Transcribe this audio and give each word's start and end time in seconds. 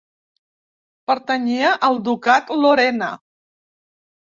Pertanyia 1.11 1.75
al 1.91 2.03
Ducat 2.11 2.53
Lorena. 2.67 3.15